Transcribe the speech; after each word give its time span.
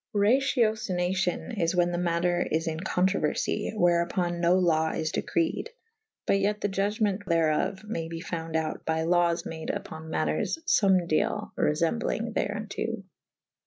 Raciocinacion 0.15 1.61
is 1.61 1.75
whan 1.75 1.91
the 1.91 1.99
mater 1.99 2.41
is 2.49 2.65
in 2.67 2.79
controuerfy 2.79 3.71
/ 3.73 3.73
wherupon 3.77 4.39
no 4.39 4.55
law 4.57 4.89
is 4.93 5.11
decreed 5.11 5.69
/ 5.97 6.25
but 6.25 6.39
yet 6.39 6.59
the 6.61 6.69
iugement 6.69 7.19
therof 7.25 7.83
may 7.83 8.07
be 8.07 8.19
fou«de 8.19 8.57
out 8.57 8.83
by 8.83 9.03
lawes 9.03 9.45
made 9.45 9.69
vpon 9.69 10.07
maters 10.09 10.57
fomdele 10.67 11.51
refemblynge 11.55 12.33
thereunto. 12.33 13.03